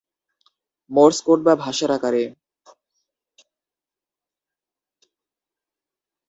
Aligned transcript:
Mars 0.91 1.17
code 1.25 1.39
বা 1.45 1.53
ভাষার 1.55 1.91
আকারে। 1.91 2.23